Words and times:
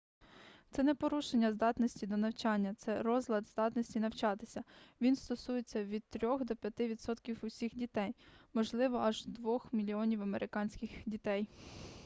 це 0.71 0.83
не 0.83 0.95
порушення 0.95 1.51
здатності 1.51 2.07
до 2.07 2.17
навчання 2.17 2.73
це 2.77 3.01
розлад 3.01 3.47
здатності 3.47 3.99
навчатися 3.99 4.63
він 5.01 5.15
стосується 5.15 5.83
від 5.83 6.03
3-х 6.15 6.45
до 6.45 6.53
5-ти 6.53 6.87
відсотків 6.87 7.39
усіх 7.41 7.75
дітей 7.75 8.15
можливо 8.53 8.97
аж 8.97 9.27
2-х 9.27 9.67
мільйонів 9.71 10.21
американських 10.21 10.89
дітей 11.05 11.47